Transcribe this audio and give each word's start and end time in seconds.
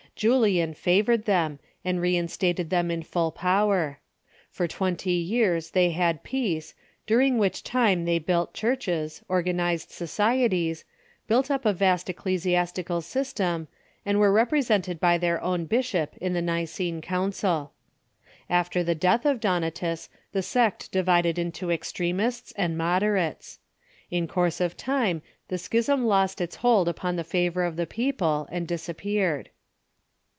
Julian 0.13 0.75
favored 0.75 1.25
them, 1.25 1.57
and 1.83 1.99
reinstated 1.99 2.69
them 2.69 2.91
in 2.91 3.01
full 3.01 3.31
pow 3.31 3.71
er. 3.71 3.99
For 4.51 4.67
tw'enty 4.67 5.27
years 5.27 5.71
they 5.71 5.89
had 5.91 6.21
peace, 6.21 6.75
during 7.07 7.39
which 7.39 7.63
time 7.63 8.05
they 8.05 8.19
56 8.19 8.25
THE 8.27 8.31
EAELY 8.31 8.37
CHURCH 8.37 8.43
built 8.43 8.53
churches, 8.53 9.23
organized 9.27 9.89
societies, 9.89 10.85
built 11.25 11.49
up 11.49 11.65
a 11.65 11.73
vast 11.73 12.05
ecclesias 12.05 12.71
tical 12.71 13.01
system, 13.01 13.67
and 14.05 14.19
were 14.19 14.31
represented 14.31 14.99
by 14.99 15.17
their 15.17 15.41
own 15.41 15.65
bishop 15.65 16.15
in 16.17 16.33
the 16.33 16.41
Nicene 16.43 17.01
council. 17.01 17.71
After 18.47 18.83
the 18.83 18.93
death 18.93 19.25
of 19.25 19.39
Donatus 19.39 20.07
the 20.33 20.43
sect 20.43 20.91
di 20.91 21.01
vided 21.01 21.39
into 21.39 21.71
extremists 21.71 22.53
and 22.55 22.77
moderates. 22.77 23.57
In 24.11 24.27
course 24.27 24.61
of 24.61 24.77
time 24.77 25.23
the 25.47 25.57
schism 25.57 26.05
lost 26.05 26.39
its 26.39 26.57
hold 26.57 26.87
upon 26.87 27.15
the 27.15 27.23
favor 27.23 27.63
of 27.63 27.75
the 27.75 27.87
people, 27.87 28.47
and 28.51 28.67
disap 28.67 28.97
peared. 28.97 29.49